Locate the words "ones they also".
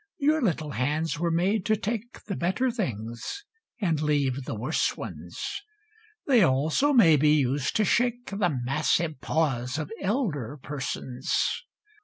4.97-6.91